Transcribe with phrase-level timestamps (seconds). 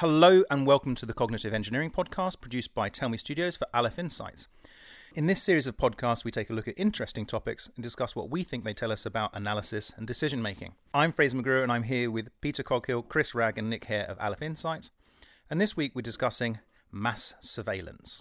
[0.00, 3.98] Hello and welcome to the Cognitive Engineering Podcast produced by Tell Me Studios for Aleph
[3.98, 4.46] Insights.
[5.14, 8.28] In this series of podcasts, we take a look at interesting topics and discuss what
[8.28, 10.74] we think they tell us about analysis and decision making.
[10.92, 14.18] I'm Fraser McGruer and I'm here with Peter Coghill, Chris Ragg, and Nick Hare of
[14.20, 14.90] Aleph Insights.
[15.48, 16.58] And this week we're discussing
[16.92, 18.20] mass surveillance.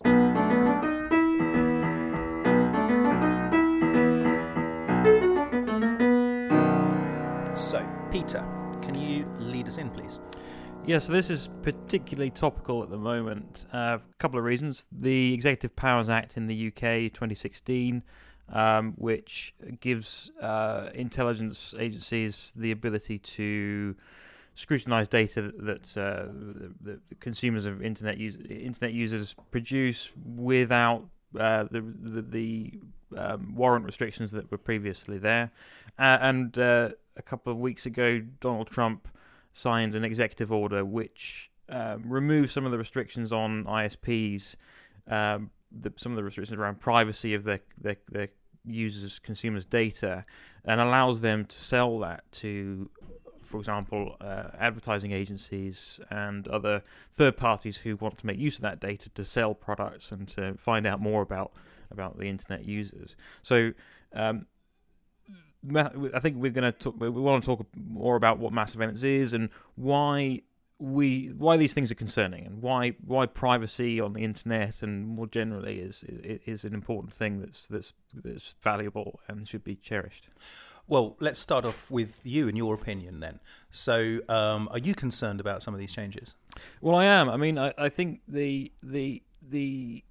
[7.54, 8.48] So, Peter,
[8.82, 10.22] can you lead us in, please?
[10.88, 13.66] Yeah, so this is particularly topical at the moment.
[13.74, 14.86] Uh, a couple of reasons.
[14.92, 18.04] The Executive Powers Act in the UK 2016,
[18.50, 23.96] um, which gives uh, intelligence agencies the ability to
[24.54, 26.32] scrutinize data that uh,
[26.82, 31.04] the, consumers of internet internet users produce without
[31.40, 32.74] uh, the the, the
[33.18, 35.52] um, warrant restrictions that were previously there.
[35.98, 39.08] Uh, and uh, a couple of weeks ago, Donald Trump
[39.56, 44.56] signed an executive order which um, removes some of the restrictions on ISPs,
[45.10, 48.28] um, the, some of the restrictions around privacy of their, their, their
[48.66, 50.24] users, consumers' data,
[50.66, 52.90] and allows them to sell that to,
[53.42, 58.62] for example, uh, advertising agencies and other third parties who want to make use of
[58.62, 61.54] that data to sell products and to find out more about
[61.92, 63.16] about the internet users.
[63.42, 63.72] So.
[64.14, 64.46] Um,
[65.74, 66.96] I think we're going to talk.
[67.00, 70.42] We want to talk more about what mass surveillance is and why
[70.78, 75.28] we why these things are concerning and why why privacy on the internet and more
[75.28, 80.28] generally is is, is an important thing that's that's that's valuable and should be cherished.
[80.88, 83.40] Well, let's start off with you and your opinion then.
[83.72, 86.36] So, um, are you concerned about some of these changes?
[86.80, 87.28] Well, I am.
[87.28, 90.04] I mean, I, I think the the the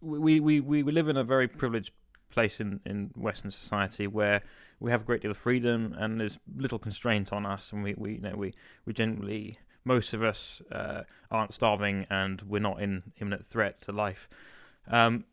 [0.00, 1.92] we, we, we, we live in a very privileged
[2.30, 4.42] place in, in Western society where
[4.80, 7.94] we have a great deal of freedom and there's little constraint on us, and we,
[7.96, 8.54] we you know we
[8.84, 13.92] we generally most of us uh, aren't starving and we're not in imminent threat to
[13.92, 14.28] life.
[14.88, 15.24] Um,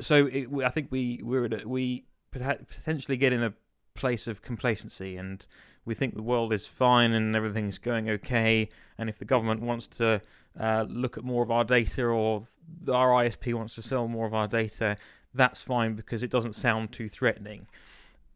[0.00, 3.52] so it, I think we we're a, we potentially get in a
[3.94, 5.46] place of complacency and
[5.84, 8.68] we think the world is fine and everything's going okay.
[8.98, 10.20] And if the government wants to
[10.58, 12.44] uh, look at more of our data or
[12.92, 14.96] our ISP wants to sell more of our data,
[15.34, 17.66] that's fine because it doesn't sound too threatening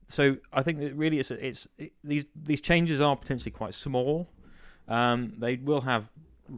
[0.09, 4.29] so I think that really it's it's it, these these changes are potentially quite small.
[4.89, 6.09] Um, they will have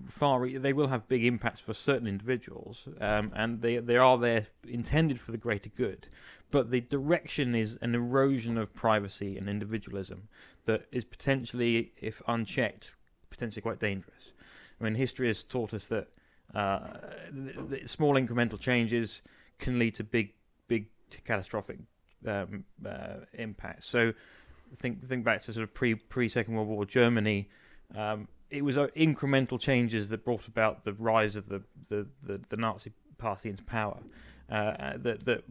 [0.06, 4.47] far they will have big impacts for certain individuals, um, and they they are there
[4.66, 6.08] intended for the greater good.
[6.50, 10.28] But the direction is an erosion of privacy and individualism
[10.64, 12.92] that is potentially, if unchecked,
[13.30, 14.32] potentially quite dangerous.
[14.80, 16.08] I mean, history has taught us that
[16.54, 16.80] uh,
[17.32, 19.22] the, the small incremental changes
[19.58, 20.32] can lead to big,
[20.68, 20.86] big
[21.24, 21.78] catastrophic
[22.26, 23.84] um, uh, impact.
[23.84, 24.12] So
[24.76, 27.48] think think back to sort of pre pre Second World War Germany.
[27.94, 32.40] Um, it was uh, incremental changes that brought about the rise of the the, the,
[32.48, 33.98] the Nazi Party into power.
[34.48, 35.42] Uh that that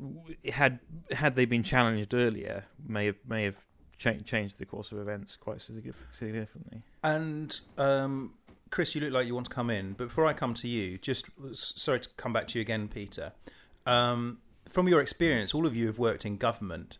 [0.53, 0.79] had
[1.11, 3.57] had they been challenged earlier, may have may have
[3.97, 6.81] cha- changed the course of events quite significantly.
[7.03, 8.33] And um,
[8.69, 10.97] Chris, you look like you want to come in, but before I come to you,
[10.97, 13.33] just sorry to come back to you again, Peter.
[13.85, 16.97] Um, from your experience, all of you have worked in government,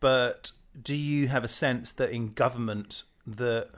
[0.00, 3.68] but do you have a sense that in government that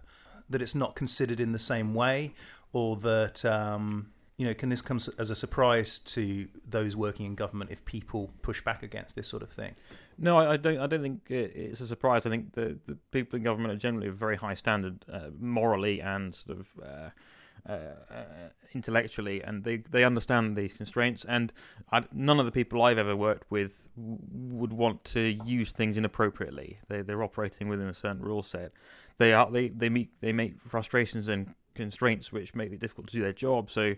[0.48, 2.34] that it's not considered in the same way,
[2.72, 4.10] or that um,
[4.41, 8.31] you know, can this come as a surprise to those working in government if people
[8.41, 9.75] push back against this sort of thing?
[10.16, 10.78] No, I, I don't.
[10.78, 12.25] I don't think it's a surprise.
[12.25, 16.00] I think the the people in government are generally a very high standard, uh, morally
[16.00, 16.66] and sort of.
[16.82, 17.10] Uh,
[17.69, 17.72] uh,
[18.10, 18.25] uh,
[18.72, 21.25] intellectually, and they they understand these constraints.
[21.25, 21.53] And
[21.93, 25.97] I, none of the people I've ever worked with w- would want to use things
[25.97, 26.78] inappropriately.
[26.88, 28.72] They they're operating within a certain rule set.
[29.19, 33.16] They are they they meet they make frustrations and constraints which make it difficult to
[33.16, 33.71] do their job.
[33.71, 33.94] So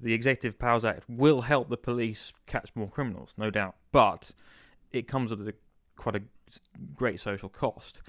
[0.00, 4.32] the Executive Powers Act will help the police catch more criminals, no doubt, but
[4.92, 5.54] it comes at a,
[5.96, 6.22] quite a
[6.94, 8.00] great social cost.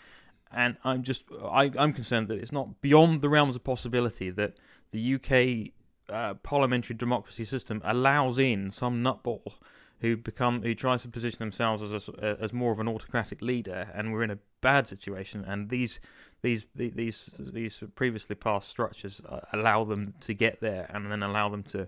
[0.52, 4.54] And I'm just I, I'm concerned that it's not beyond the realms of possibility that
[4.92, 5.72] the UK
[6.10, 9.54] uh, parliamentary democracy system allows in some nutball
[10.02, 13.90] who become who tries to position themselves as a, as more of an autocratic leader,
[13.94, 15.44] and we're in a bad situation.
[15.46, 16.00] And these
[16.42, 21.50] these these these previously passed structures uh, allow them to get there, and then allow
[21.50, 21.88] them to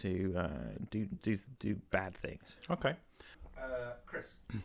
[0.00, 0.48] to uh,
[0.90, 2.42] do do do bad things.
[2.70, 2.94] Okay,
[3.58, 4.34] uh, Chris.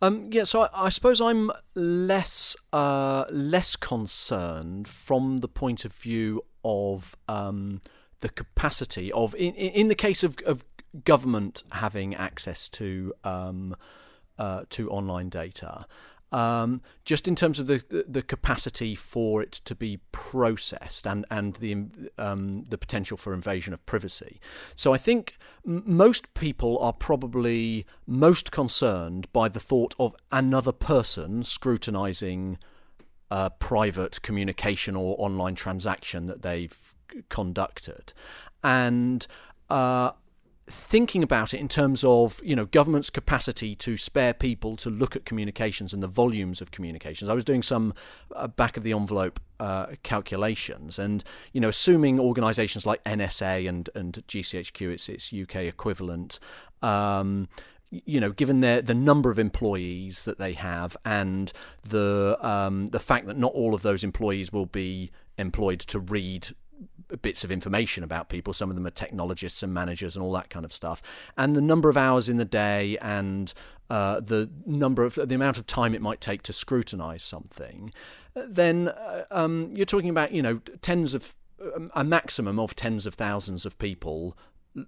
[0.00, 5.92] Um, yeah, so I, I, suppose I'm less uh, less concerned from the point of
[5.92, 7.80] view of um,
[8.20, 10.64] the capacity of in, in the case of, of
[11.04, 13.76] government having access to um,
[14.38, 15.86] uh, to online data.
[16.32, 21.24] um, just in terms of the, the, the capacity for it to be processed and
[21.30, 21.86] and the
[22.18, 24.40] um, the potential for invasion of privacy.
[24.74, 30.72] So I think m- most people are probably most concerned by the thought of another
[30.72, 32.58] person scrutinizing
[33.30, 36.94] a private communication or online transaction that they've
[37.28, 38.12] conducted,
[38.62, 39.26] and
[39.70, 40.12] uh,
[40.70, 45.16] thinking about it in terms of you know government's capacity to spare people to look
[45.16, 47.28] at communications and the volumes of communications.
[47.28, 47.94] I was doing some
[48.34, 53.88] uh, back of the envelope uh, calculations, and you know assuming organisations like NSA and
[53.94, 56.38] and GCHQ, its its UK equivalent.
[56.82, 57.48] Um,
[57.90, 61.52] you know, given their the number of employees that they have and
[61.88, 66.48] the um, the fact that not all of those employees will be employed to read
[67.22, 68.52] bits of information about people.
[68.52, 71.02] Some of them are technologists and managers and all that kind of stuff.
[71.36, 73.52] And the number of hours in the day and
[73.88, 77.92] uh, the number of the amount of time it might take to scrutinize something,
[78.34, 81.34] then uh, um, you're talking about you know tens of
[81.94, 84.36] a maximum of tens of thousands of people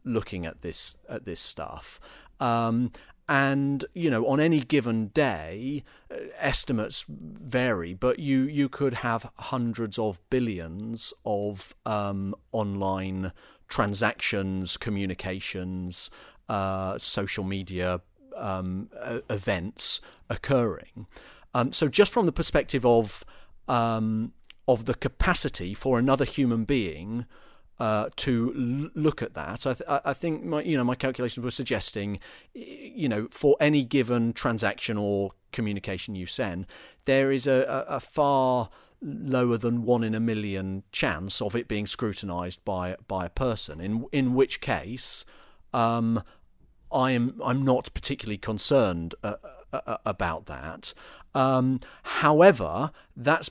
[0.05, 1.99] looking at this at this stuff.
[2.41, 2.93] Um,
[3.29, 9.31] and you know on any given day uh, estimates vary but you you could have
[9.37, 13.31] hundreds of billions of um, online
[13.69, 16.11] transactions communications
[16.49, 18.01] uh, social media
[18.37, 18.91] um,
[19.29, 21.07] events occurring.
[21.55, 23.25] Um, so just from the perspective of
[23.69, 24.33] um,
[24.67, 27.27] of the capacity for another human being
[27.81, 29.67] uh, to l- look at that.
[29.67, 32.21] I, th- I, think my you know my calculations were suggesting,
[32.53, 36.67] you know, for any given transaction or communication you send,
[37.06, 38.69] there is a, a, a far
[39.03, 43.81] lower than one in a million chance of it being scrutinised by by a person.
[43.81, 45.25] In in which case,
[45.73, 46.23] um,
[46.93, 49.37] I am I'm not particularly concerned uh,
[49.73, 50.93] uh, about that.
[51.35, 53.50] Um, however, that's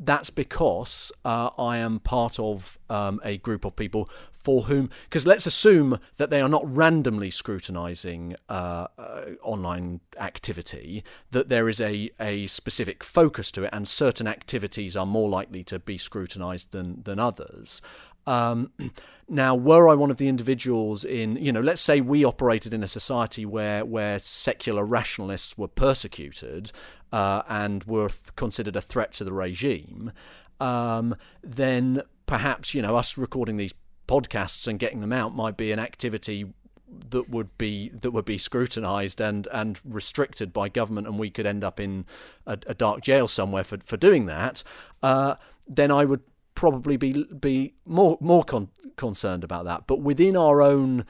[0.00, 5.26] that's because uh, I am part of um, a group of people for whom, because
[5.26, 11.80] let's assume that they are not randomly scrutinizing uh, uh, online activity, that there is
[11.80, 16.72] a, a specific focus to it, and certain activities are more likely to be scrutinized
[16.72, 17.82] than, than others.
[18.26, 18.72] Um,
[19.28, 22.82] now, were I one of the individuals in, you know, let's say we operated in
[22.82, 26.72] a society where where secular rationalists were persecuted
[27.12, 30.12] uh, and were th- considered a threat to the regime,
[30.60, 33.74] um, then perhaps you know us recording these
[34.06, 36.52] podcasts and getting them out might be an activity
[37.10, 41.46] that would be that would be scrutinised and and restricted by government, and we could
[41.46, 42.04] end up in
[42.46, 44.62] a, a dark jail somewhere for for doing that.
[45.02, 45.36] Uh,
[45.68, 46.22] then I would
[46.54, 49.86] probably be be more more con- concerned about that.
[49.86, 51.06] But within our own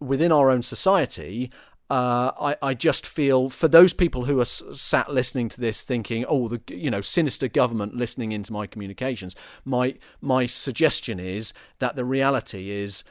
[0.00, 1.50] within our own society,
[1.94, 5.82] uh, I, I just feel for those people who are s- sat listening to this,
[5.82, 11.52] thinking, "Oh, the you know sinister government listening into my communications." My my suggestion is
[11.78, 13.04] that the reality is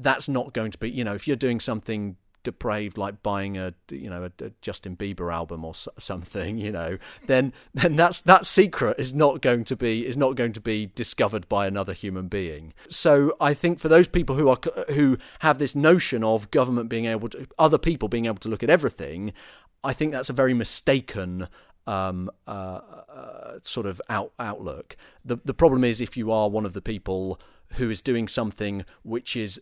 [0.00, 0.90] that's not going to be.
[0.90, 2.16] You know, if you're doing something
[2.48, 6.72] depraved like buying a you know a, a Justin Bieber album or so, something you
[6.72, 6.96] know
[7.26, 10.86] then then that's that secret is not going to be is not going to be
[10.94, 14.58] discovered by another human being so i think for those people who are
[14.94, 18.62] who have this notion of government being able to other people being able to look
[18.62, 19.30] at everything
[19.84, 21.48] i think that's a very mistaken
[21.86, 24.94] um, uh, uh, sort of out, outlook.
[25.24, 27.40] The the problem is if you are one of the people
[27.76, 29.58] who is doing something which is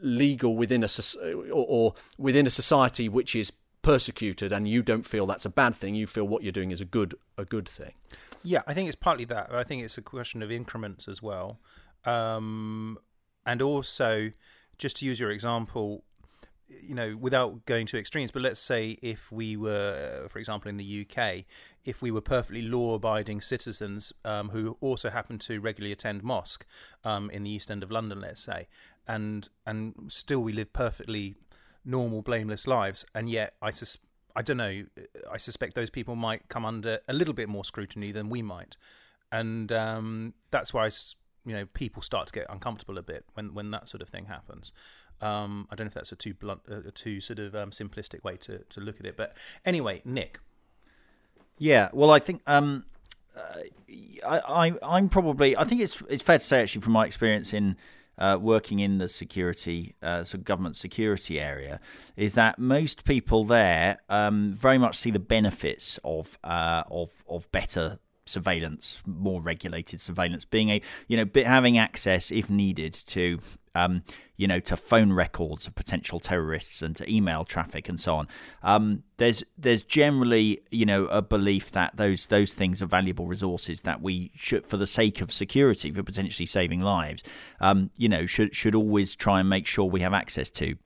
[0.00, 0.88] legal within a
[1.32, 5.74] or, or within a society which is persecuted and you don't feel that's a bad
[5.74, 7.92] thing you feel what you're doing is a good a good thing.
[8.42, 11.58] Yeah i think it's partly that i think it's a question of increments as well.
[12.04, 12.98] Um,
[13.44, 14.30] and also
[14.78, 16.04] just to use your example
[16.68, 20.76] you know without going to extremes but let's say if we were for example in
[20.76, 21.44] the UK
[21.84, 26.66] if we were perfectly law abiding citizens um, who also happen to regularly attend mosque
[27.04, 28.68] um, in the east end of London let's say
[29.08, 31.34] and and still we live perfectly
[31.84, 33.98] normal, blameless lives, and yet I sus-
[34.36, 34.84] I don't know.
[35.30, 38.76] I suspect those people might come under a little bit more scrutiny than we might,
[39.32, 40.90] and um, that's why
[41.44, 44.26] you know people start to get uncomfortable a bit when when that sort of thing
[44.26, 44.72] happens.
[45.20, 48.22] Um, I don't know if that's a too blunt, a too sort of um, simplistic
[48.22, 49.34] way to to look at it, but
[49.64, 50.40] anyway, Nick.
[51.60, 52.84] Yeah, well, I think um,
[53.36, 53.62] uh,
[54.24, 57.52] I, I I'm probably I think it's it's fair to say actually from my experience
[57.52, 57.76] in
[58.18, 61.80] uh, working in the security, uh, sort of government security area,
[62.16, 67.50] is that most people there um, very much see the benefits of uh, of of
[67.52, 67.98] better
[68.28, 73.40] surveillance, more regulated surveillance, being a you know having access if needed to
[73.74, 74.02] um,
[74.36, 78.28] you know to phone records of potential terrorists and to email traffic and so on.
[78.62, 83.82] Um, there's there's generally you know a belief that those those things are valuable resources
[83.82, 87.22] that we should, for the sake of security, for potentially saving lives,
[87.60, 90.76] um, you know should should always try and make sure we have access to.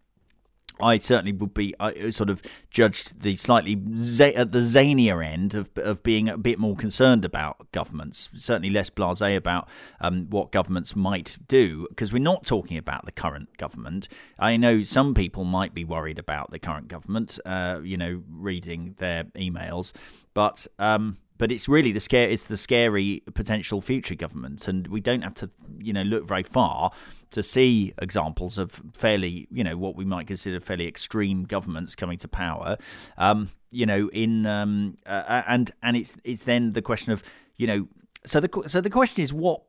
[0.83, 5.55] I certainly would be I sort of judged the slightly z- at the zanier end
[5.55, 9.69] of of being a bit more concerned about governments, certainly less blasé about
[10.01, 14.09] um, what governments might do, because we're not talking about the current government.
[14.39, 18.97] I know some people might be worried about the current government, uh, you know, reading
[18.99, 19.93] their emails,
[20.35, 20.67] but.
[20.79, 22.29] Um, but it's really the scare.
[22.29, 26.45] It's the scary potential future government, and we don't have to, you know, look very
[26.45, 26.93] far
[27.33, 32.19] to see examples of fairly, you know, what we might consider fairly extreme governments coming
[32.19, 32.77] to power.
[33.19, 37.23] Um, you know, in um, uh, and and it's it's then the question of,
[37.57, 37.89] you know,
[38.25, 39.62] so the so the question is what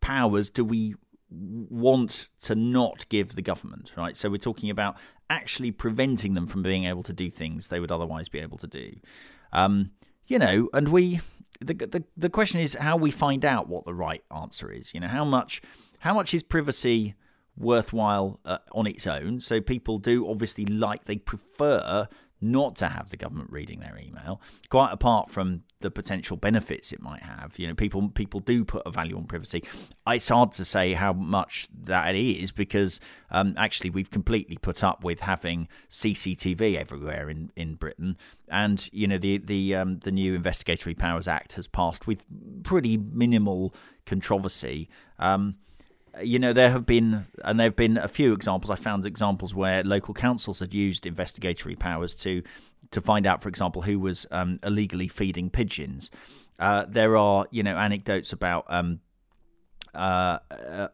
[0.00, 0.94] powers do we
[1.30, 4.16] want to not give the government, right?
[4.16, 4.96] So we're talking about
[5.30, 8.66] actually preventing them from being able to do things they would otherwise be able to
[8.66, 8.92] do.
[9.52, 9.92] Um,
[10.26, 11.20] you know, and we
[11.60, 14.94] the, the the question is how we find out what the right answer is.
[14.94, 15.62] You know, how much
[16.04, 17.14] how much is privacy
[17.56, 19.40] worthwhile uh, on its own?
[19.40, 22.08] So people do obviously like, they prefer
[22.42, 27.00] not to have the government reading their email, quite apart from the potential benefits it
[27.00, 27.58] might have.
[27.58, 29.64] You know, people people do put a value on privacy.
[30.06, 35.04] It's hard to say how much that is because um, actually we've completely put up
[35.04, 38.18] with having CCTV everywhere in, in Britain,
[38.50, 42.26] and you know the the um, the new Investigatory Powers Act has passed with
[42.62, 44.90] pretty minimal controversy.
[45.18, 45.54] Um,
[46.22, 48.70] you know, there have been, and there have been a few examples.
[48.70, 52.42] I found examples where local councils had used investigatory powers to
[52.90, 56.10] to find out, for example, who was um, illegally feeding pigeons.
[56.58, 59.00] Uh, there are, you know, anecdotes about um,
[59.94, 60.38] uh,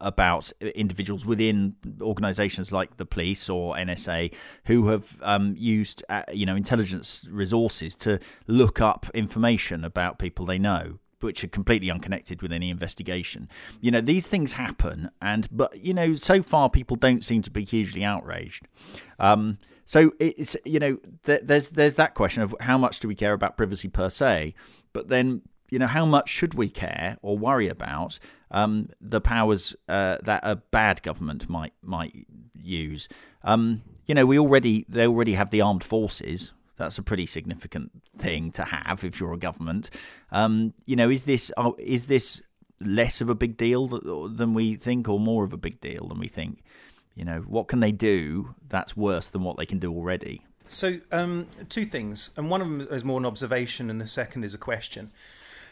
[0.00, 4.32] about individuals within organisations like the police or NSA
[4.66, 10.44] who have um, used, uh, you know, intelligence resources to look up information about people
[10.46, 13.48] they know which are completely unconnected with any investigation.
[13.80, 17.50] You know, these things happen, and but you know, so far people don't seem to
[17.50, 18.66] be hugely outraged.
[19.18, 23.14] Um, so it's you know, th- there's there's that question of how much do we
[23.14, 24.54] care about privacy per se,
[24.92, 28.18] but then you know, how much should we care or worry about
[28.50, 33.08] um, the powers uh, that a bad government might might use?
[33.42, 37.92] Um, you know, we already they already have the armed forces that's a pretty significant
[38.16, 39.90] thing to have if you're a government.
[40.32, 42.40] Um, you know, is this uh, is this
[42.80, 46.18] less of a big deal than we think, or more of a big deal than
[46.18, 46.64] we think?
[47.14, 50.42] You know, what can they do that's worse than what they can do already?
[50.68, 54.44] So, um, two things, and one of them is more an observation, and the second
[54.44, 55.10] is a question.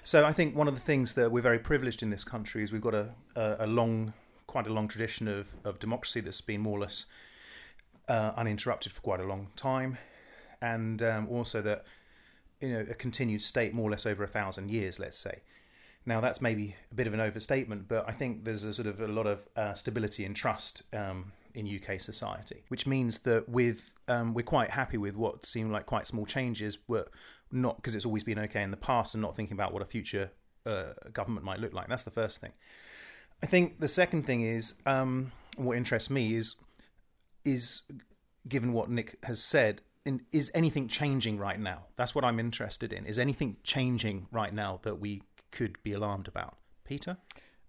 [0.05, 2.71] So, I think one of the things that we're very privileged in this country is
[2.71, 4.12] we've got a, a, a long,
[4.47, 7.07] quite a long tradition of, of democracy that's been more or less
[8.09, 9.97] uh, uninterrupted for quite a long time
[10.61, 11.85] and um, also that
[12.61, 15.41] you know a continued state more or less over a thousand years, let's say.
[16.07, 19.00] Now that's maybe a bit of an overstatement, but I think there's a sort of
[19.00, 23.91] a lot of uh, stability and trust um, in UK society, which means that with
[24.09, 26.79] um, we're quite happy with what seem like quite small changes.
[26.88, 27.07] We're
[27.53, 29.87] not because it's always been okay in the past, and not thinking about what a
[29.87, 30.31] future
[30.65, 31.88] uh, government might look like.
[31.88, 32.53] That's the first thing.
[33.43, 36.57] I think the second thing is um, what interests me is
[37.45, 37.83] is
[38.49, 41.85] given what Nick has said, in, is anything changing right now?
[41.97, 43.07] That's what I'm interested in.
[43.07, 45.23] Is anything changing right now that we
[45.53, 46.57] could be alarmed about?
[46.85, 47.19] Peter?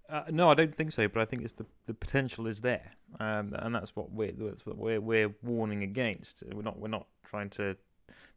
[0.10, 1.08] Uh, no, I don't think so.
[1.08, 4.66] But I think it's the the potential is there, um, and that's what we're that's
[4.66, 6.42] what we're we're warning against.
[6.52, 7.76] We're not we're not trying to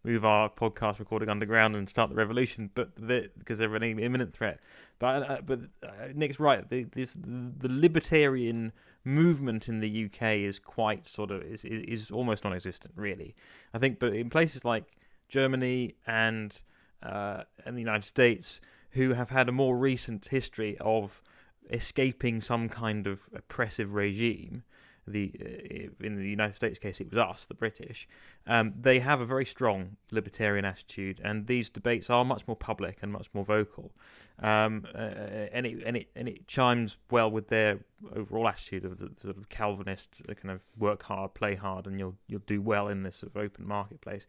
[0.04, 2.94] move our podcast recording underground and start the revolution, but
[3.38, 4.60] because they're an imminent threat.
[4.98, 6.68] But uh, but uh, Nick's right.
[6.68, 8.72] The, this the libertarian
[9.04, 13.34] movement in the UK is quite sort of is is almost non-existent, really.
[13.74, 14.84] I think, but in places like
[15.28, 16.60] Germany and
[17.02, 18.60] uh, and the United States,
[18.90, 21.22] who have had a more recent history of
[21.70, 24.62] escaping some kind of oppressive regime,
[25.06, 28.08] the uh, in the United States case it was us, the British.
[28.46, 32.98] Um, they have a very strong libertarian attitude, and these debates are much more public
[33.02, 33.92] and much more vocal.
[34.40, 37.80] Um, uh, and it and it and it chimes well with their
[38.14, 42.16] overall attitude of the sort of Calvinist kind of work hard, play hard, and you'll
[42.28, 44.26] you'll do well in this sort of open marketplace.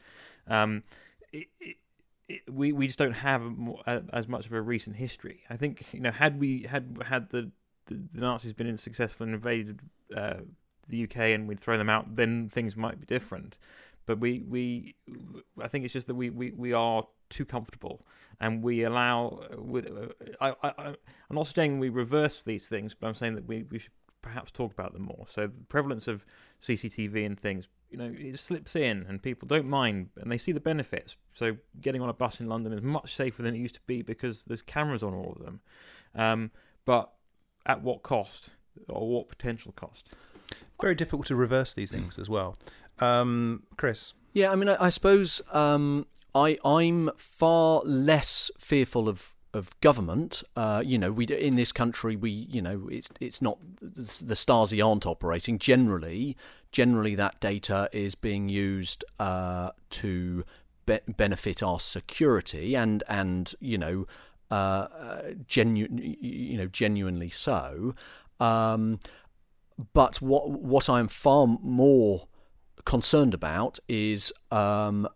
[0.47, 0.83] Um,
[1.31, 1.77] it, it,
[2.51, 3.43] we we just don't have
[3.85, 5.41] uh, as much of a recent history.
[5.49, 7.51] I think you know had we had had the
[7.87, 9.81] the, the Nazis been successful and invaded
[10.15, 10.35] uh,
[10.89, 13.57] the UK and we'd throw them out, then things might be different.
[14.05, 14.95] But we, we
[15.61, 18.01] I think it's just that we, we, we are too comfortable,
[18.39, 19.41] and we allow.
[19.57, 19.87] With,
[20.41, 20.95] I, I, I'm
[21.35, 24.71] not saying we reverse these things, but I'm saying that we, we should perhaps talk
[24.71, 25.25] about them more.
[25.29, 26.25] So the prevalence of
[26.61, 30.51] CCTV and things, you know, it slips in, and people don't mind, and they see
[30.51, 31.15] the benefits.
[31.33, 34.01] So getting on a bus in London is much safer than it used to be
[34.01, 35.61] because there's cameras on all of them.
[36.15, 36.51] Um,
[36.85, 37.13] but
[37.65, 38.49] at what cost,
[38.89, 40.15] or what potential cost?
[40.81, 42.57] Very difficult to reverse these things as well.
[42.99, 44.13] Um, Chris.
[44.33, 50.43] Yeah, I mean, I, I suppose um, I I'm far less fearful of of government.
[50.55, 54.85] Uh, you know, we in this country, we you know, it's it's not the Stasi
[54.85, 55.59] aren't operating.
[55.59, 56.35] Generally,
[56.71, 60.43] generally that data is being used uh, to
[60.85, 64.07] be- benefit our security, and and you know,
[64.49, 67.95] uh, uh genu- you know, genuinely so.
[68.39, 68.99] Um,
[69.93, 72.27] but what what I'm far more
[72.85, 75.07] concerned about is um,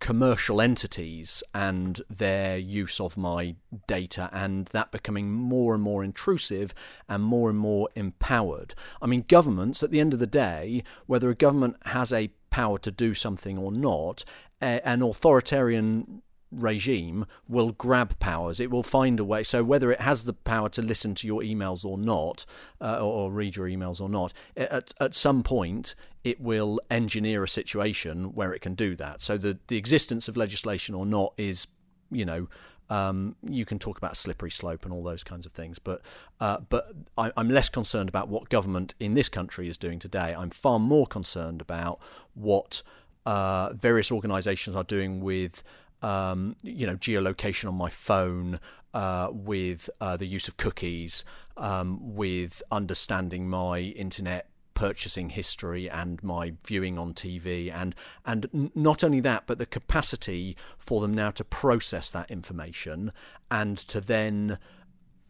[0.00, 6.74] commercial entities and their use of my data and that becoming more and more intrusive
[7.08, 8.74] and more and more empowered.
[9.00, 12.78] I mean, governments, at the end of the day, whether a government has a power
[12.80, 14.24] to do something or not,
[14.60, 16.22] an authoritarian
[16.54, 18.60] regime will grab powers.
[18.60, 19.42] It will find a way.
[19.42, 22.46] So whether it has the power to listen to your emails or not,
[22.80, 27.48] uh, or, read your emails or not, at at some point it will engineer a
[27.48, 29.22] situation where it can do that.
[29.22, 31.66] So the the existence of legislation or not is,
[32.10, 32.48] you know.
[32.90, 36.02] Um, you can talk about slippery slope and all those kinds of things, but
[36.38, 40.34] uh, but I, I'm less concerned about what government in this country is doing today.
[40.36, 41.98] I'm far more concerned about
[42.34, 42.82] what
[43.26, 45.62] uh, various organisations are doing with
[46.04, 48.60] um, you know, geolocation on my phone,
[48.92, 51.24] uh, with uh, the use of cookies,
[51.56, 57.94] um, with understanding my internet purchasing history and my viewing on TV, and
[58.26, 63.10] and not only that, but the capacity for them now to process that information
[63.50, 64.58] and to then.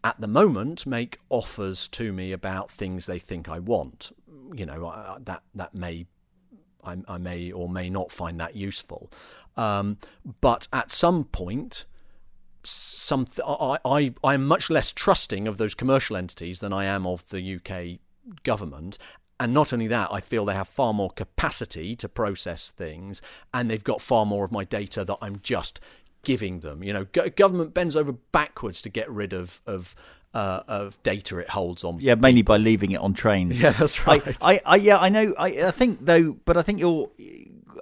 [0.03, 4.11] At the moment, make offers to me about things they think I want.
[4.53, 6.05] You know that that may
[6.85, 9.11] I, I, may or may not find that useful.
[9.57, 9.97] Um,
[10.41, 11.85] but at some point,
[12.63, 17.27] some I, I I'm much less trusting of those commercial entities than I am of
[17.29, 17.99] the UK
[18.43, 18.97] government.
[19.39, 23.21] And not only that, I feel they have far more capacity to process things,
[23.53, 25.81] and they've got far more of my data that I'm just
[26.23, 26.83] giving them.
[26.83, 29.95] You know, government bends over backwards to get rid of of
[30.35, 31.97] uh, of data it holds on.
[32.01, 33.61] Yeah, mainly by leaving it on trains.
[33.65, 34.21] Yeah, that's right.
[34.41, 35.33] I, I, I yeah, I know.
[35.37, 37.09] I, I think though, but I think you're.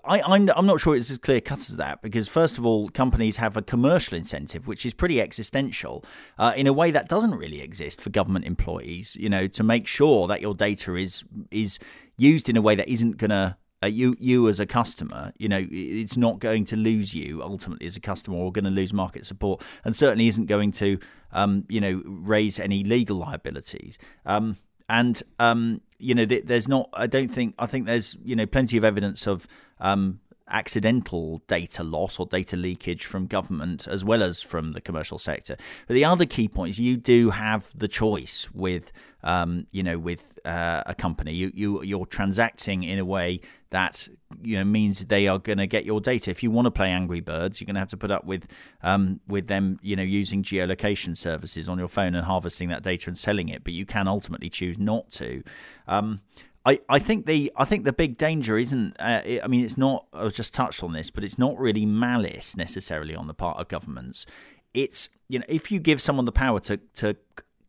[0.06, 2.89] I, I'm, I'm not sure it's as clear cut as that because, first of all,
[2.89, 6.04] companies have a commercial incentive, which is pretty existential
[6.38, 9.88] uh, in a way that doesn't really exist for government employees, you know, to make
[9.88, 11.80] sure that your data is is
[12.18, 15.50] used in a way that isn't going to uh, you you as a customer, you
[15.50, 18.93] know, it's not going to lose you ultimately as a customer, or going to lose
[18.93, 20.98] market support, and certainly isn't going to,
[21.34, 24.00] um, you know, raise any legal liabilities.
[24.26, 26.89] Um, and um, you know, there's not.
[26.93, 27.56] I don't think.
[27.60, 29.48] I think there's you know plenty of evidence of
[29.80, 35.18] um, accidental data loss or data leakage from government as well as from the commercial
[35.18, 35.56] sector.
[35.88, 38.92] But the other key point is you do have the choice with,
[39.24, 41.34] um, you know, with uh, a company.
[41.34, 44.08] You you you're transacting in a way that
[44.42, 46.30] you know means they are going to get your data.
[46.30, 48.48] If you want to play Angry Birds, you're going to have to put up with
[48.82, 53.10] um, with them, you know, using geolocation services on your phone and harvesting that data
[53.10, 53.64] and selling it.
[53.64, 55.44] But you can ultimately choose not to.
[55.88, 56.22] Um,
[56.65, 58.95] I, I think the I think the big danger isn't.
[58.99, 60.06] Uh, I mean, it's not.
[60.13, 63.58] I was just touched on this, but it's not really malice necessarily on the part
[63.58, 64.26] of governments.
[64.73, 67.17] It's you know, if you give someone the power to to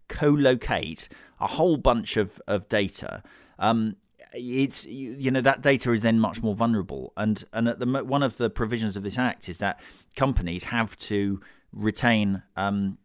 [0.09, 1.09] co-locate
[1.40, 3.24] a whole bunch of of data,
[3.59, 3.96] um,
[4.33, 7.12] it's you know that data is then much more vulnerable.
[7.16, 9.80] And and at the one of the provisions of this act is that
[10.14, 11.40] companies have to
[11.72, 12.98] retain um,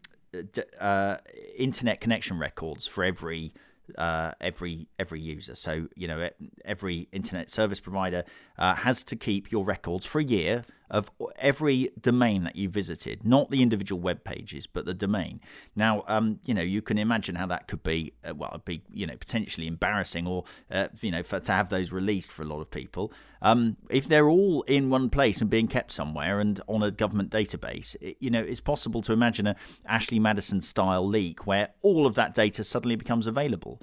[0.79, 1.17] uh,
[1.57, 3.53] internet connection records for every
[3.97, 5.55] uh, every every user.
[5.55, 6.29] So you know
[6.65, 8.23] every internet service provider
[8.57, 13.25] uh, has to keep your records for a year of every domain that you visited,
[13.25, 15.39] not the individual web pages, but the domain.
[15.75, 19.05] Now, um, you know, you can imagine how that could be, uh, well, be, you
[19.05, 22.61] know, potentially embarrassing or, uh, you know, for, to have those released for a lot
[22.61, 23.11] of people.
[23.41, 27.31] Um, if they're all in one place and being kept somewhere and on a government
[27.31, 32.05] database, it, you know, it's possible to imagine a Ashley Madison style leak where all
[32.05, 33.81] of that data suddenly becomes available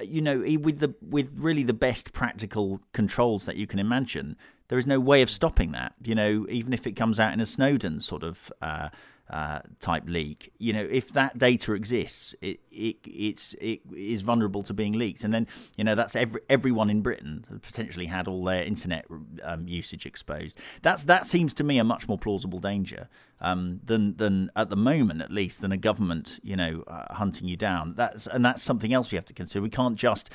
[0.00, 4.36] you know, with the with really the best practical controls that you can imagine,
[4.68, 5.94] there is no way of stopping that.
[6.02, 8.88] You know, even if it comes out in a Snowden sort of uh,
[9.32, 10.52] uh, type leak.
[10.58, 15.24] You know, if that data exists, it, it it's it is vulnerable to being leaked,
[15.24, 15.46] and then
[15.76, 19.06] you know that's every everyone in Britain potentially had all their internet
[19.42, 20.58] um, usage exposed.
[20.82, 23.08] That's that seems to me a much more plausible danger
[23.40, 27.48] um, than than at the moment, at least, than a government you know uh, hunting
[27.48, 27.94] you down.
[27.96, 29.62] That's and that's something else we have to consider.
[29.62, 30.30] We can't just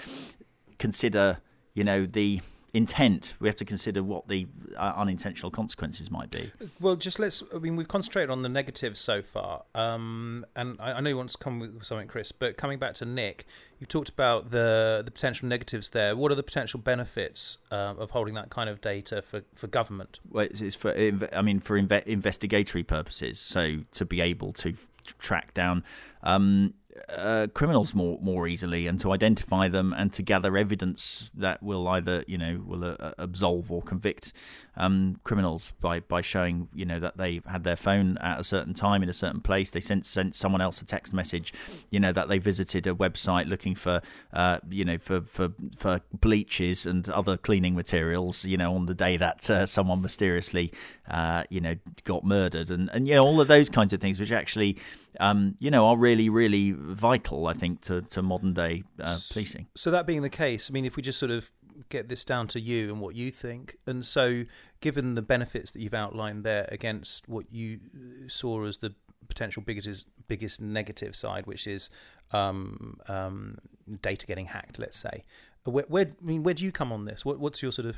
[0.80, 1.38] consider
[1.76, 2.42] you know the
[2.78, 6.52] intent, we have to consider what the uh, unintentional consequences might be.
[6.80, 7.44] Well, just let's.
[7.54, 11.18] I mean, we've concentrated on the negatives so far, um, and I, I, know you
[11.18, 12.32] want to come with something, Chris.
[12.32, 13.46] But coming back to Nick,
[13.80, 16.16] you've talked about the the potential negatives there.
[16.16, 20.20] What are the potential benefits uh, of holding that kind of data for, for government?
[20.30, 20.96] Well, it's, it's for.
[21.36, 23.40] I mean, for inve- investigatory purposes.
[23.40, 24.76] So to be able to
[25.18, 25.84] track down.
[26.24, 26.74] Um,
[27.10, 31.88] uh, criminals more more easily and to identify them and to gather evidence that will
[31.88, 34.34] either you know will uh, absolve or convict
[34.76, 38.74] um, criminals by by showing you know that they had their phone at a certain
[38.74, 39.70] time in a certain place.
[39.70, 41.54] They sent sent someone else a text message
[41.90, 44.02] you know that they visited a website looking for
[44.34, 48.94] uh, you know for for for bleaches and other cleaning materials you know on the
[48.94, 50.72] day that uh, someone mysteriously
[51.10, 54.20] uh, you know got murdered and and you know all of those kinds of things
[54.20, 54.78] which actually
[55.20, 59.68] um, you know, are really, really vital, I think, to, to modern day uh, policing.
[59.76, 61.52] So, that being the case, I mean, if we just sort of
[61.90, 64.44] get this down to you and what you think, and so
[64.80, 67.80] given the benefits that you've outlined there against what you
[68.28, 68.94] saw as the
[69.28, 71.90] potential biggest biggest negative side, which is
[72.32, 73.58] um, um,
[74.02, 75.24] data getting hacked, let's say,
[75.64, 77.26] where, where, I mean, where do you come on this?
[77.26, 77.98] What, what's your sort of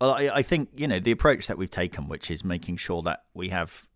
[0.00, 3.02] well, I, I, think you know the approach that we've taken, which is making sure
[3.02, 3.86] that we have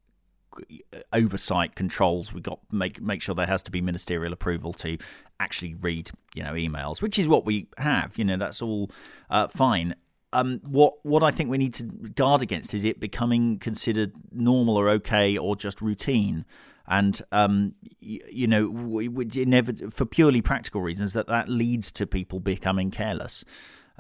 [1.13, 2.33] oversight controls.
[2.33, 4.99] We got make make sure there has to be ministerial approval to
[5.39, 8.17] actually read you know emails, which is what we have.
[8.17, 8.91] You know that's all
[9.29, 9.95] uh, fine.
[10.33, 14.77] Um, what what I think we need to guard against is it becoming considered normal
[14.77, 16.45] or okay or just routine.
[16.87, 21.93] And um, you, you know, we, we never, for purely practical reasons, that that leads
[21.93, 23.45] to people becoming careless.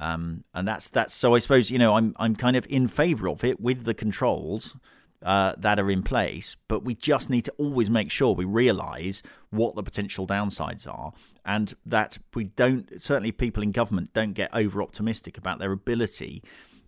[0.00, 1.34] Um, and that's that's so.
[1.34, 4.74] I suppose you know, I'm I'm kind of in favour of it with the controls
[5.22, 9.22] uh, that are in place, but we just need to always make sure we realise
[9.50, 11.12] what the potential downsides are,
[11.44, 13.00] and that we don't.
[13.00, 16.42] Certainly, people in government don't get over optimistic about their ability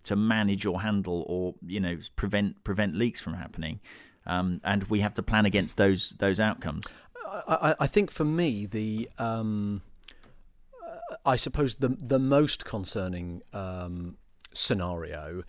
[0.04, 3.80] to manage or handle or you know prevent prevent leaks from happening,
[4.24, 6.86] um, and we have to plan against those those outcomes.
[7.26, 9.10] I, I think for me the.
[9.18, 9.82] Um,
[11.24, 14.16] I suppose the the most concerning um,
[14.52, 15.42] scenario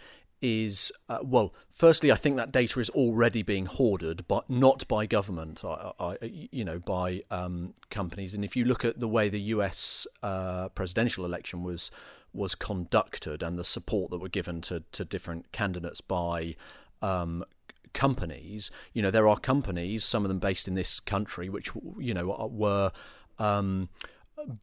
[0.43, 5.05] is uh, well firstly i think that data is already being hoarded but not by
[5.05, 8.33] government I, I, you know by um, companies.
[8.33, 11.89] And if you look at the way the US uh, presidential election was
[12.33, 16.55] was conducted and the support that were given to to different candidates by
[17.01, 17.45] um,
[17.93, 22.13] companies you know there are companies some of them based in this country which you
[22.13, 22.91] know were
[23.39, 23.87] um,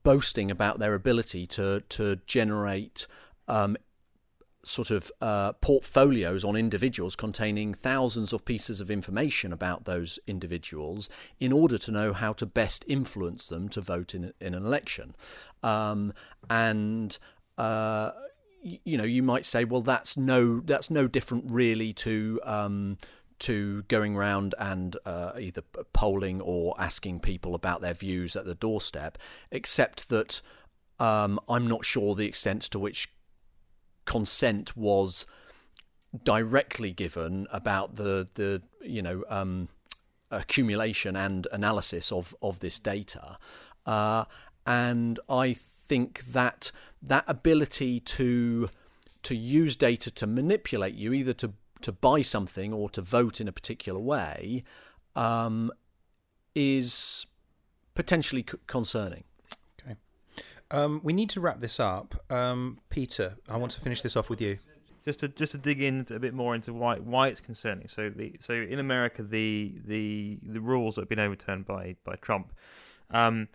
[0.03, 3.07] boasting about their ability to to generate
[3.49, 3.77] um,
[4.63, 11.09] sort of uh, portfolios on individuals containing thousands of pieces of information about those individuals
[11.39, 15.15] in order to know how to best influence them to vote in, in an election.
[15.63, 16.13] Um,
[16.51, 17.19] and
[17.57, 18.11] uh,
[18.63, 22.99] you know, you might say, well, that's no that's no different really to um,
[23.41, 28.55] to going round and uh, either polling or asking people about their views at the
[28.55, 29.19] doorstep,
[29.51, 30.41] except that
[30.99, 33.09] um, I'm not sure the extent to which
[34.05, 35.27] consent was
[36.25, 39.69] directly given about the the you know um,
[40.31, 43.37] accumulation and analysis of of this data,
[43.87, 44.25] uh,
[44.67, 46.73] and I think that
[47.03, 48.69] that ability to
[49.23, 53.49] to use data to manipulate you, either to to buy something or to vote in
[53.49, 54.65] a particular way,
[55.17, 55.71] um,
[56.55, 57.27] is
[57.95, 59.25] potentially c- concerning.
[60.71, 62.15] Um, we need to wrap this up.
[62.31, 64.59] Um, Peter, I want to finish this off with you.
[65.05, 67.89] Just to just to dig in a bit more into why why it's concerning.
[67.89, 72.17] So the so in America the the the rules that have been overturned by by
[72.17, 72.53] Trump.
[73.11, 73.49] Um,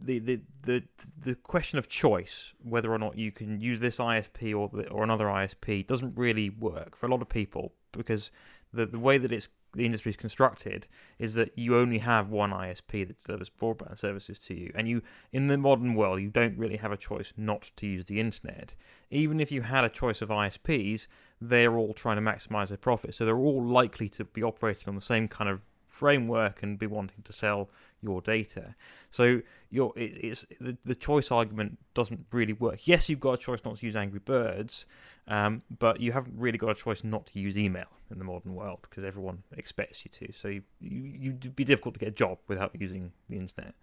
[0.00, 0.82] the, the the
[1.22, 5.26] the question of choice, whether or not you can use this ISP or or another
[5.26, 8.30] ISP, doesn't really work for a lot of people because
[8.72, 10.86] the the way that it's the industry is constructed
[11.18, 15.02] is that you only have one ISP that delivers broadband services to you, and you
[15.32, 18.74] in the modern world you don't really have a choice not to use the internet.
[19.10, 21.06] Even if you had a choice of ISPs,
[21.40, 24.94] they're all trying to maximize their profit, so they're all likely to be operating on
[24.94, 27.70] the same kind of framework and be wanting to sell
[28.02, 28.74] your data.
[29.10, 32.86] So your it, it's the, the choice argument doesn't really work.
[32.86, 34.86] Yes, you've got a choice not to use Angry Birds,
[35.28, 38.54] um, but you haven't really got a choice not to use email in the modern
[38.54, 40.32] world because everyone expects you to.
[40.32, 43.74] So you, you you'd be difficult to get a job without using the internet.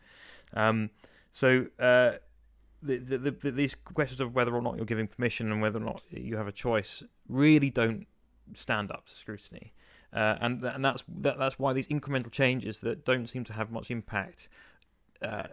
[0.54, 0.89] Um,
[1.34, 1.67] so.
[1.80, 2.13] Uh,
[2.86, 5.86] the, the, the, these questions of whether or not you're giving permission and whether or
[5.86, 8.06] not you have a choice really don't
[8.54, 9.71] stand up to scrutiny.
[10.13, 13.54] Uh, and th- and that's that, that's why these incremental changes that don't seem to
[13.54, 14.47] have much impact
[15.23, 15.47] uh,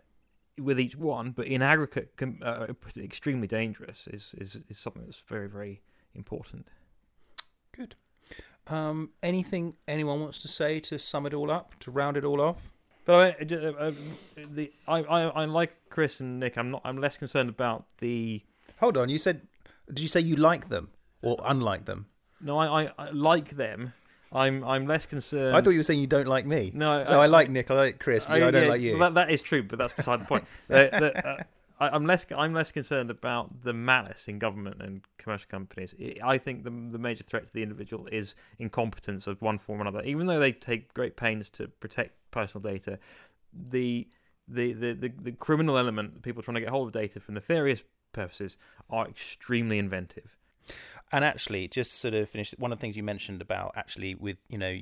[0.58, 2.66] with each one, but in aggregate, com- uh,
[2.98, 5.80] extremely dangerous is, is is something that's very very
[6.14, 6.68] important.
[7.72, 7.94] Good.
[8.66, 12.40] Um, anything anyone wants to say to sum it all up, to round it all
[12.40, 12.70] off?
[13.06, 13.92] But I, uh, uh,
[14.52, 16.58] the I, I I like Chris and Nick.
[16.58, 16.82] I'm not.
[16.84, 18.42] I'm less concerned about the.
[18.78, 19.08] Hold on.
[19.08, 19.46] You said.
[19.88, 22.06] Did you say you like them or unlike them?
[22.40, 23.92] No, I, I, I like them
[24.32, 25.56] I'm I'm less concerned.
[25.56, 26.70] I thought you were saying you don't like me.
[26.74, 27.70] No, so I, I like Nick.
[27.70, 28.24] I like Chris.
[28.24, 28.98] But I, I don't yeah, like you.
[28.98, 30.44] That, that is true, but that's beside the point.
[30.68, 31.42] the, uh,
[31.80, 35.94] I, am less I'm less concerned about the malice in government and commercial companies.
[36.22, 39.82] I think the the major threat to the individual is incompetence of one form or
[39.82, 40.02] another.
[40.02, 42.98] Even though they take great pains to protect personal data,
[43.70, 44.06] the
[44.46, 47.82] the the, the, the criminal element, people trying to get hold of data for nefarious
[48.12, 48.56] purposes,
[48.90, 50.36] are extremely inventive.
[51.12, 54.36] And actually, just sort of finish one of the things you mentioned about actually with
[54.48, 54.76] you know,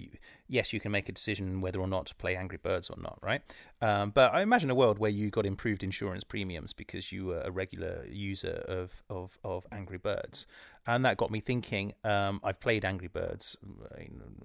[0.47, 3.19] yes, you can make a decision whether or not to play Angry Birds or not,
[3.23, 3.41] right?
[3.81, 7.41] Um, but I imagine a world where you got improved insurance premiums because you were
[7.41, 10.47] a regular user of of, of Angry Birds,
[10.87, 11.95] and that got me thinking.
[12.05, 13.57] Um, I've played Angry Birds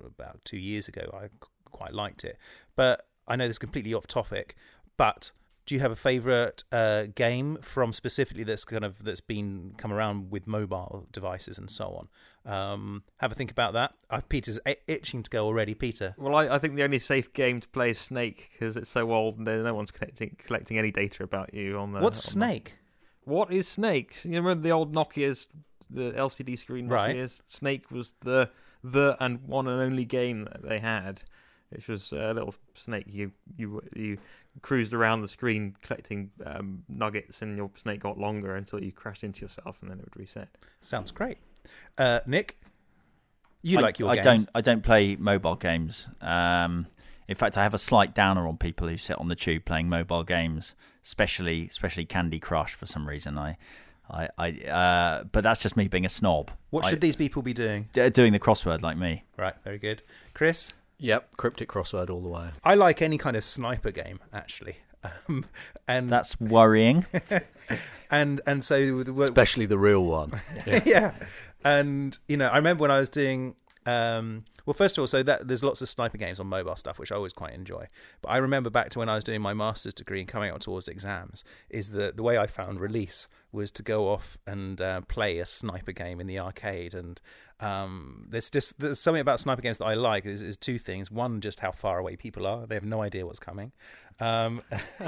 [0.06, 1.14] about two years ago.
[1.14, 1.28] I
[1.66, 2.38] quite liked it,
[2.78, 4.56] but I know this is completely off topic,
[4.96, 5.32] but
[5.66, 9.94] do you have a favorite uh, game from specifically that's kind of that's been come
[9.94, 12.08] around with mobile devices and so
[12.46, 12.52] on?
[12.52, 13.94] Um, have a think about that.
[14.10, 15.74] Uh, Peter's itching to go already.
[15.74, 16.14] Peter.
[16.18, 19.14] Well, I, I, think the only safe game to play is Snake because it's so
[19.14, 22.02] old and no one's collecting collecting any data about you on the.
[22.02, 22.74] What's on Snake?
[23.26, 24.26] The, what is Snake?
[24.26, 25.48] You remember the old Nokia's,
[25.90, 27.42] the LCD screen Nokia's?
[27.42, 27.42] Right.
[27.46, 28.50] Snake was the
[28.84, 31.22] the and one and only game that they had
[31.74, 33.06] which was a little snake.
[33.08, 34.18] You you you
[34.62, 39.24] cruised around the screen collecting um, nuggets, and your snake got longer until you crashed
[39.24, 40.50] into yourself, and then it would reset.
[40.82, 41.38] Sounds great,
[41.98, 42.58] uh, Nick.
[43.62, 44.10] You I, like your?
[44.10, 44.26] I games.
[44.26, 44.50] don't.
[44.56, 46.08] I don't play mobile games.
[46.22, 46.88] Um,
[47.28, 49.90] in fact, I have a slight downer on people who sit on the tube playing
[49.90, 52.74] mobile games, especially especially Candy Crush.
[52.74, 53.58] For some reason, I
[54.10, 56.52] I, I uh, but that's just me being a snob.
[56.70, 57.90] What should I, these people be doing?
[57.94, 59.24] D- doing the crossword like me.
[59.38, 60.04] Right, very good.
[60.34, 60.74] Chris?
[61.04, 62.52] Yep, cryptic crossword all the way.
[62.64, 64.78] I like any kind of sniper game actually.
[65.28, 65.44] Um,
[65.86, 67.06] and that's worrying.
[68.10, 70.40] and and so the, especially the real one.
[70.66, 70.82] Yeah.
[70.86, 71.12] yeah.
[71.66, 75.24] And you know, I remember when I was doing um, well, first of all, so
[75.24, 77.88] that there's lots of sniper games on mobile stuff, which I always quite enjoy.
[78.22, 80.62] But I remember back to when I was doing my master's degree and coming out
[80.62, 85.02] towards exams, is that the way I found release was to go off and uh,
[85.02, 86.94] play a sniper game in the arcade.
[86.94, 87.22] And
[87.60, 90.26] um, there's just there's something about sniper games that I like.
[90.26, 91.12] Is, is two things.
[91.12, 93.72] One, just how far away people are; they have no idea what's coming.
[94.20, 94.62] Um,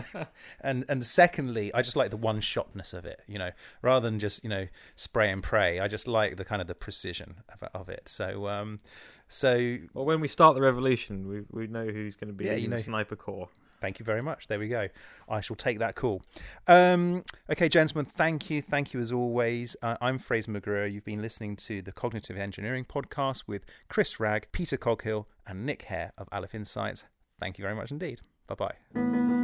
[0.62, 3.22] and and secondly, I just like the one shotness of it.
[3.28, 5.80] You know, rather than just you know spray and pray.
[5.80, 8.08] I just like the kind of the precision of, of it.
[8.08, 8.80] So um,
[9.28, 12.54] so well, when we start the revolution, we we know who's going to be yeah,
[12.54, 13.50] in you know, the sniper corps.
[13.82, 14.48] Thank you very much.
[14.48, 14.88] There we go.
[15.30, 16.22] I shall take that call.
[16.66, 18.62] Um, okay, gentlemen, thank you.
[18.62, 19.76] Thank you as always.
[19.82, 20.92] Uh, I'm Fraser McGruer.
[20.92, 25.84] You've been listening to the Cognitive Engineering Podcast with Chris Ragg, Peter Coghill, and Nick
[25.84, 27.04] Hare of Aleph Insights.
[27.40, 28.22] Thank you very much indeed.
[28.48, 29.35] Bye bye.